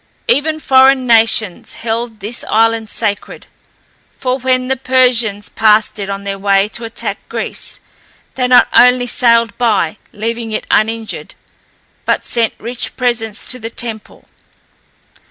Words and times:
Even 0.27 0.59
foreign 0.59 1.05
nations 1.05 1.75
held 1.75 2.21
this 2.21 2.43
island 2.49 2.89
sacred, 2.89 3.45
for 4.17 4.39
when 4.39 4.67
the 4.67 4.75
Persians 4.75 5.47
passed 5.47 5.99
it 5.99 6.09
on 6.09 6.23
their 6.23 6.39
way 6.39 6.67
to 6.69 6.85
attack 6.85 7.19
Greece, 7.29 7.79
they 8.33 8.47
not 8.47 8.67
only 8.73 9.05
sailed 9.05 9.55
by, 9.59 9.97
leaving 10.11 10.51
it 10.53 10.65
uninjured, 10.71 11.35
but 12.03 12.25
sent 12.25 12.55
rich 12.57 12.95
presents 12.97 13.51
to 13.51 13.59
the 13.59 13.69
temple. 13.69 14.27